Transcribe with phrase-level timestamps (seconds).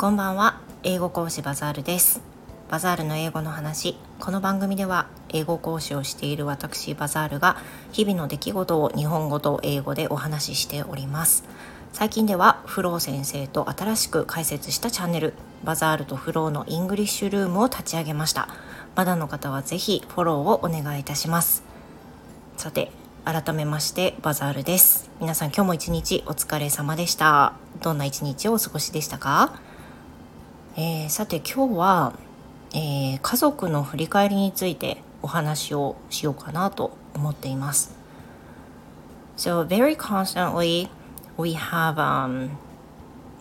[0.00, 0.58] こんばんは。
[0.82, 2.22] 英語講師バザールです。
[2.70, 3.98] バザールの英語の話。
[4.18, 7.58] この番組では英語講師をしている私バザールが
[7.92, 11.44] 日々の出来事を日本語と英語でお話ししております。
[11.92, 15.34] 最近ではフロー先生と新しく開設したチャンネル
[15.64, 18.48] バザールとフローのイングリッシュルームを立ち上げました。
[18.96, 21.62] まだの方はぜひフォローをお願いいたします。
[22.56, 22.90] さて
[23.26, 25.10] 改めましてバザールです。
[25.20, 27.52] 皆さん今日も一日お疲れ様でした。
[27.82, 29.60] どんな一日をお過ごしでしたか、
[30.76, 32.12] えー、さて今日は、
[32.72, 37.94] えー、家族の振り返りについてお話をしようかなと思っています
[39.36, 40.88] So very constantly
[41.36, 42.50] we have um,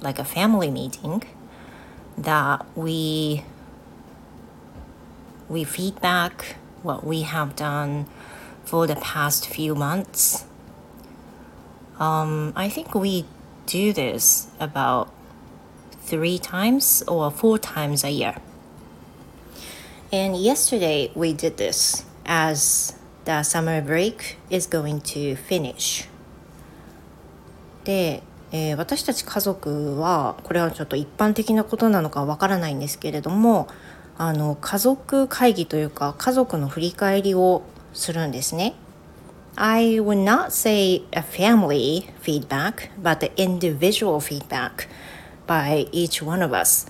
[0.00, 1.22] like a family meeting
[2.16, 3.42] that we
[5.48, 8.06] we feedback what we have done
[8.64, 10.44] for the past few months.
[11.98, 13.24] Um, I think we
[13.66, 15.08] do this about
[16.08, 18.34] three times or four times a year.
[20.10, 26.08] And yesterday we did this as the summer break is going to finish.
[27.84, 33.68] で、えー、私たち家族はこれはちょっと一般的なことなのかわからないんですけれども
[34.16, 38.74] あの家族会議というか家族の振り返りをするんですね。
[39.56, 44.88] I would not say a family feedback, but the individual feedback
[45.48, 46.86] by each one of us.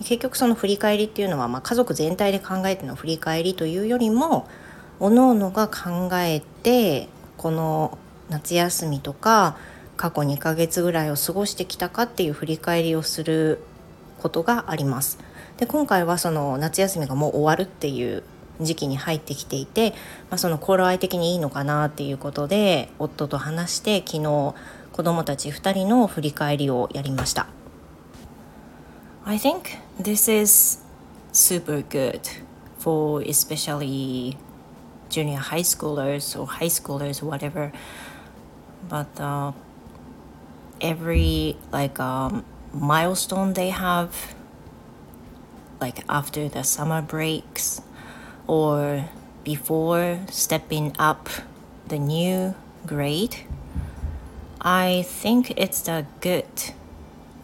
[0.00, 4.48] 結局その振り返りっていうのは、まあ、家族全体で考えての振り返りというよりも
[4.98, 9.56] おのおのが考えてこの夏休みとか
[9.96, 13.60] 過去2ヶ月ぐらいを過ごしてきたかっていう振り返りをする
[14.18, 15.18] ことがあります。
[15.56, 18.22] で今回はその夏休みがもう終わるっていう
[18.60, 19.90] 時期に入ってきていて、
[20.30, 24.54] まあ、その頃合い的にいいのかなっていうことで夫と話して昨日
[24.92, 27.48] 子供たち2人の振り返りをやりました。
[29.24, 30.82] I think this is
[31.32, 32.20] super good
[32.78, 34.36] for especially
[35.10, 37.72] junior high schoolers or high schoolers or whatever
[38.88, 39.52] but uh,
[40.80, 44.34] every like um, milestone they have
[45.80, 47.82] like after the summer breaks
[48.46, 49.04] or
[49.44, 51.28] before stepping up
[51.88, 52.54] the new
[52.86, 53.36] grade,
[54.60, 56.74] I think it's a good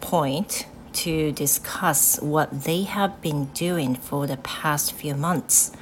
[0.01, 5.73] point to discuss what they have been doing for the past few months.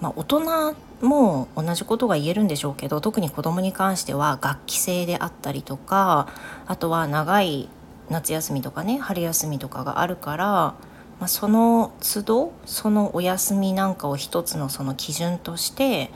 [0.00, 6.28] まあ、大人も同じことが言えるんでしょうけど特に子供に関しては学期制であったりとか
[6.66, 7.68] あとは長い
[8.08, 10.74] 夏休みとかね春休みとかがあるから
[11.20, 16.10] まあ、その都度そのお休みなんかを一つのその基準として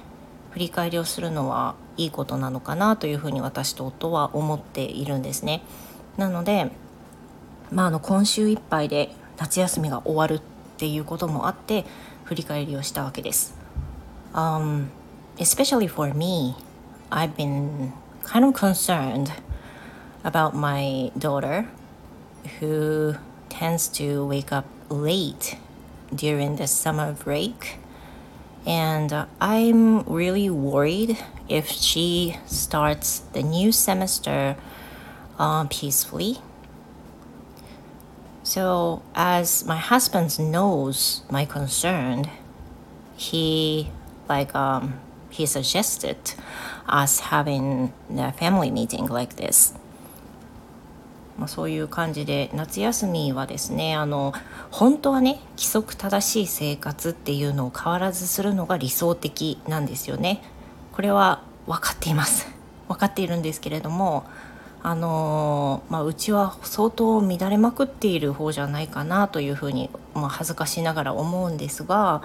[0.52, 5.62] 振り返りをするのはいいことなのかなというふうに私と夫は思っているんですね。
[6.16, 6.70] なので、
[7.70, 11.84] まあ、あの今週いっぱいで夏休みが終わるっていうこともあって
[12.24, 13.54] 振り返りをしたわけです。
[14.32, 14.86] Um,
[15.36, 16.54] especially for me,
[17.10, 17.92] I've been
[18.24, 19.30] kind of concerned
[20.24, 21.66] about my daughter
[22.60, 23.16] who
[23.58, 25.56] tends to wake up late
[26.14, 27.78] during the summer break.
[28.66, 34.56] And uh, I'm really worried if she starts the new semester
[35.38, 36.38] uh, peacefully.
[38.42, 42.30] So, as my husband knows my concern,
[43.16, 43.90] he
[44.28, 45.00] like um,
[45.30, 46.16] he suggested
[46.88, 49.72] us having a family meeting like this.
[51.38, 54.32] まあ、そういう感じで夏休みはですねあの
[54.70, 60.42] 本当はね規則正しい生活っていうのを変わらずするのが理想的なんですよね。
[60.92, 62.46] これは分かっています
[62.86, 64.24] 分かっているんですけれども
[64.86, 72.20] あのまあ、うちは相当乱れまくっている方じゃないかなというふうに、まあ、恥ずかしながら思うんですが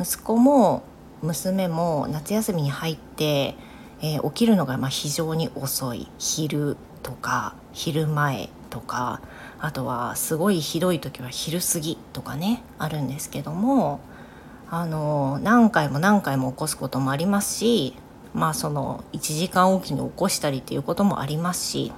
[0.00, 0.82] 息子も
[1.22, 3.54] 娘も夏休みに入って、
[4.02, 9.20] えー、起きるのがま非常に遅い昼とか昼前とか
[9.60, 14.00] あとはすごいひどい時は昼過ぎとかねあるんですけども
[14.70, 17.94] あの何回も何回も起こすこともありますし
[18.32, 21.92] まあその1時間おきに起こしたりっていうこともありますし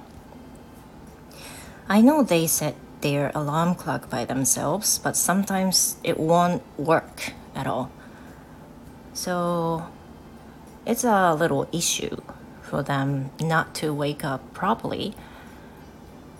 [1.87, 7.67] I know they set their alarm clock by themselves but sometimes it won't work at
[7.67, 7.87] all
[9.13, 9.83] so
[10.85, 12.21] it's a little issue
[12.69, 15.13] for them not to wake up properly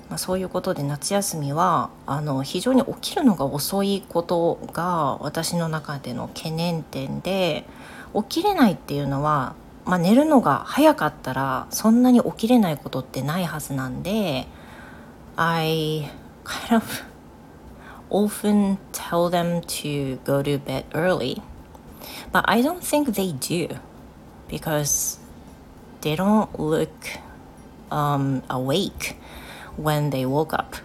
[0.09, 7.65] まあ、そういうことで夏休みはあの非常に起きるのが遅いことが私の中での懸念点で
[8.13, 14.47] 起きれないっていうのは、まあ、寝るのが早かったらそんなに起きれないことってないはずなんで
[15.37, 16.11] I
[16.45, 17.03] kind of
[18.09, 21.41] often tell them to go to bed early.
[22.31, 23.75] But I don't think they do
[24.47, 25.19] because
[26.05, 26.89] they don't look
[27.89, 29.15] um, awake
[29.77, 30.77] when they woke up.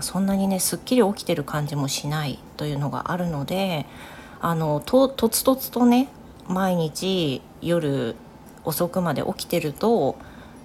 [0.00, 3.86] そんなにねすっきり起きてる感じもしないというのがあるので
[4.40, 6.08] あのととつとつとね
[6.48, 8.16] 毎日夜
[8.64, 10.16] 遅くまで起きてると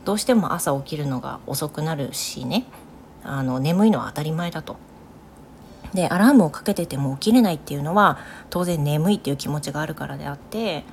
[0.03, 2.65] どうしても朝起きるのが遅くなるしね
[3.23, 4.77] あの眠いのは当たり前だと。
[5.93, 8.19] でアラームをかけてても起きれないっていうのは
[8.51, 10.83] 当然眠いっていう気持ちがあるからであって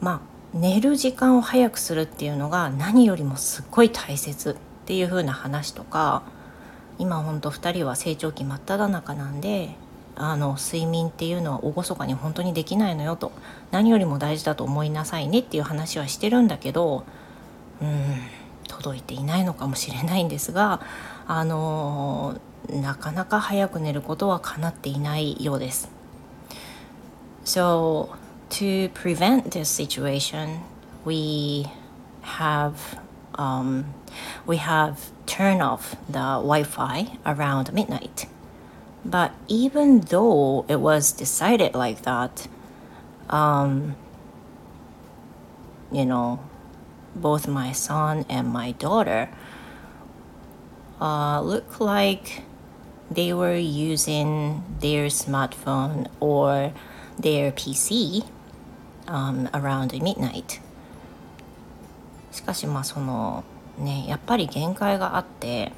[0.00, 4.54] まあ寝る時間を早くするっていうのが何よりもすっごい大切っ
[4.86, 6.22] ていう風な話とか
[6.98, 9.76] 今ほんと2人は成長期真っ只中なんで
[10.16, 13.32] あの睡眠っていうのは厳かに本当にできないのよと
[13.70, 17.04] 何よりも大事だと思いなさいねっていう話はしてるんだけど
[17.80, 20.80] うん届いていないのかもしれないんですが
[21.26, 22.38] あの
[22.68, 25.90] なかなか早く寝ることは叶っていないようです。
[27.44, 28.10] So
[28.50, 30.60] to prevent this situation,
[31.04, 31.66] we
[32.22, 32.98] have
[33.36, 33.94] um,
[34.46, 38.26] we have turned off the Wi-Fi around midnight.
[39.04, 42.46] But even though it was decided like that,
[43.30, 43.96] um,
[45.90, 46.40] you know,
[47.14, 49.30] both my son and my daughter
[51.00, 52.42] uh, look like
[53.10, 56.72] they were using their smartphone or
[57.18, 58.26] their PC
[59.10, 60.60] um, around midnight.
[62.32, 63.44] しかしまあその
[63.78, 65.72] ねやっぱり限界があって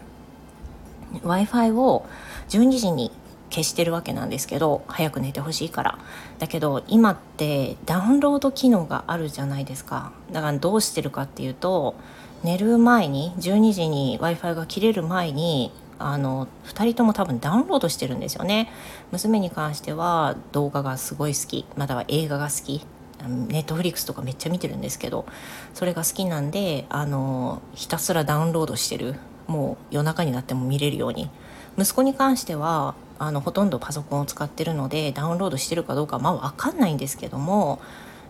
[1.23, 2.05] w i f i を
[2.51, 3.11] 12時に
[3.51, 5.99] 消してるわけなんですけど早く寝てほしいから。
[6.39, 10.13] だけど今ってダウンロード機能があるじゃないですか。
[10.31, 11.95] だからどうしてるかっていうと
[12.43, 18.73] 寝る前に12時に w i f i が切れる前にあの2人とも多分ダウンロードしてるんですよね。
[19.13, 22.87] 娘に関しては動画がすごい好きまたは映画が好き。
[23.29, 25.27] ネットフリックスとかめっちゃ見てるんですけど
[25.75, 29.17] それが好きなんであのひたすらダウンロードしてる
[29.47, 31.31] もう夜中になっても見れるように。
[31.79, 37.81] 息子に関してはあのほとんどパソコンを使ってるのでダウンロードしてるかどうかまあ分かんないんですけども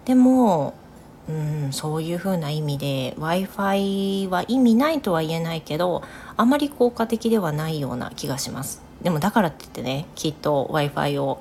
[0.04, 0.74] でも
[1.28, 6.02] うんそういう風な意味で w i f i は意味ないとは言えないけど
[6.36, 8.82] あまり効果的ではないような気がします。
[9.02, 11.40] でもだからって言ってねきっと w i f i を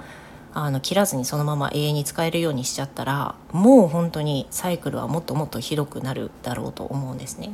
[0.53, 7.51] あの切らずにそのまま永遠に使えるようにしちゃったらもう本当にサイクルはもっともっとひどくなるだろうと思うんですね。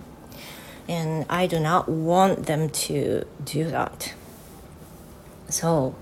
[0.90, 4.16] And I do not want them to do that.
[5.50, 5.94] So,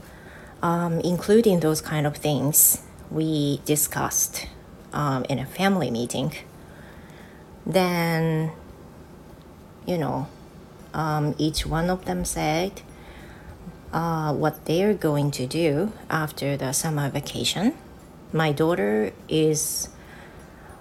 [0.61, 4.47] um, including those kind of things we discussed
[4.93, 6.33] um, in a family meeting,
[7.65, 8.51] then,
[9.87, 10.27] you know,
[10.93, 12.81] um, each one of them said
[13.93, 17.73] uh, what they're going to do after the summer vacation.
[18.33, 19.89] My daughter is,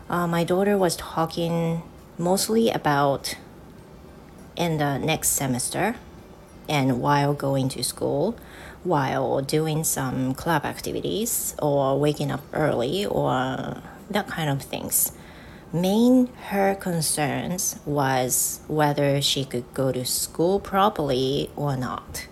[0.09, 1.83] uh, my daughter was talking
[2.19, 3.37] mostly about
[4.57, 5.97] in the next semester
[6.69, 8.37] and while going to school
[8.83, 15.13] while doing some club activities or waking up early or that kind of things
[15.73, 22.27] main her concerns was whether she could go to school properly or not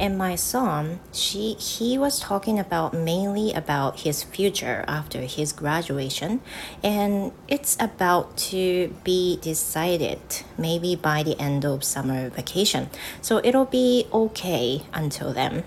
[0.00, 6.40] and my son she he was talking about mainly about his future after his graduation.
[6.82, 10.20] And it's about to be decided
[10.56, 12.88] maybe by the end of summer vacation.
[13.20, 15.64] So it'll be okay until then.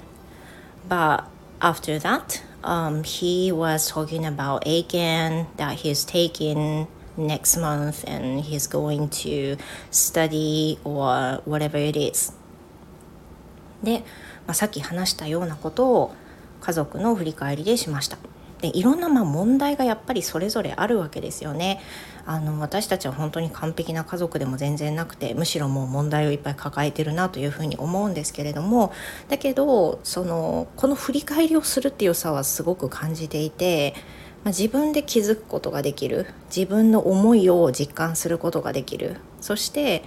[0.90, 1.30] But
[1.62, 8.66] after that um, he was talking about again that he's taking next month and he's
[8.66, 9.56] going to
[9.92, 12.32] study or whatever it is
[13.84, 14.00] で、
[14.48, 16.14] まあ、さっき話したようなことを
[16.62, 18.18] 家族の振り返りでしました。
[18.64, 21.82] でいろんなまあ問題がやっぱりそれぞれあるわけですよね。
[22.26, 28.94] あの私たちは本当に完璧な家族でも全然なくてむしろもう問題をいっぱい抱えてるなというふうに思うんですけれども
[29.28, 33.94] だけどそのこの振り返りをするっていう差はすごく感じていて、
[34.46, 40.04] まあ、自分で気づくことができる自分の思いを実感することができるそして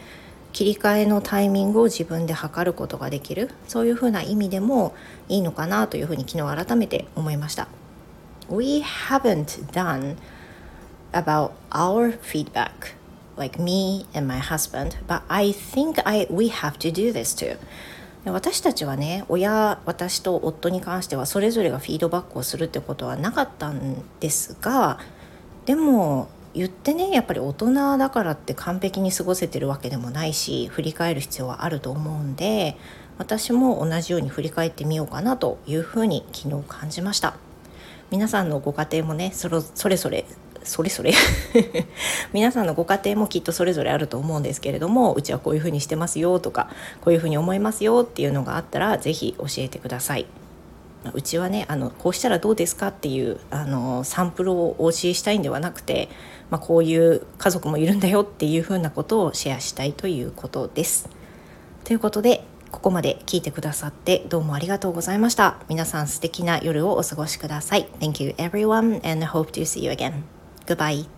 [0.56, 4.94] 切り替えのタイミングを自分で測ることができるそういうふうな意味でも
[5.28, 7.68] いいのかなというふうに昨日改めて思いました。
[8.48, 10.16] We haven't done
[11.12, 12.96] about our feedback
[13.36, 17.58] like me and my husband but I think I we have to do this too
[18.25, 25.00] 私たちはね親私と夫に関してはそれぞれがフィードバックをするってことはなかったんですが
[25.66, 32.78] でも言ってねやっぱり大人だからって完璧に過ごせてるわけでもないし振り返る必要はあると思うんで
[33.18, 37.36] 私も同じように振り返ってみようかなというふうに昨日感じました
[38.10, 40.25] 皆さんのご家庭もねそれそれぞれ
[40.62, 41.12] それぞれ
[42.32, 46.70] 皆さんのご家庭もきっとそれぞれあると思うんですけれどもうちはこういうふうにしてますよとか
[47.02, 50.26] こういうふうに思いますよっていうのがあったら是非教えてください。
[51.14, 56.08] うちはねあのこうしたらどうですかっていうあのサンプルをお教えしたいんではなくて、
[56.50, 61.08] まあ、こういう家族もいるんだよっていうふうなことをシェアしたいということです。
[61.84, 65.58] ということでここまで聞いてくださってどうもありがとうございました。
[65.68, 67.88] 皆さん素敵な夜をお過ごしください。
[68.00, 70.22] Thank you everyone and hope to see you again.
[70.66, 71.15] Goodbye.